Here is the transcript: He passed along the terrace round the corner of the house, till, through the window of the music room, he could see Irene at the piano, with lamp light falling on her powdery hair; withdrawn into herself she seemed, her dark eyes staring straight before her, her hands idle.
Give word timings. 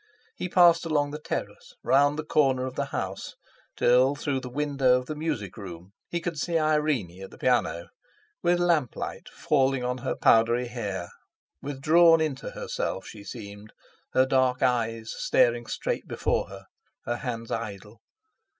He 0.35 0.49
passed 0.49 0.83
along 0.83 1.11
the 1.11 1.19
terrace 1.19 1.75
round 1.83 2.17
the 2.17 2.25
corner 2.25 2.65
of 2.65 2.73
the 2.73 2.85
house, 2.85 3.35
till, 3.77 4.15
through 4.15 4.39
the 4.39 4.49
window 4.49 4.97
of 4.97 5.05
the 5.05 5.13
music 5.13 5.55
room, 5.57 5.91
he 6.09 6.19
could 6.19 6.39
see 6.39 6.57
Irene 6.57 7.21
at 7.21 7.29
the 7.29 7.37
piano, 7.37 7.89
with 8.41 8.57
lamp 8.57 8.95
light 8.95 9.29
falling 9.29 9.83
on 9.83 9.99
her 9.99 10.15
powdery 10.15 10.69
hair; 10.69 11.09
withdrawn 11.61 12.19
into 12.19 12.49
herself 12.49 13.05
she 13.05 13.23
seemed, 13.23 13.73
her 14.13 14.25
dark 14.25 14.63
eyes 14.63 15.13
staring 15.15 15.67
straight 15.67 16.07
before 16.07 16.49
her, 16.49 16.63
her 17.05 17.17
hands 17.17 17.51
idle. 17.51 18.01